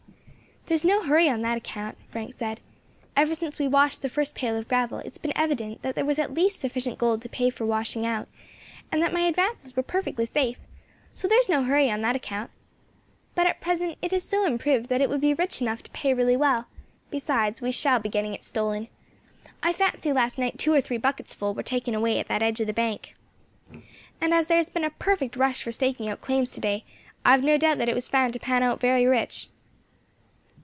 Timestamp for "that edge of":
22.29-22.67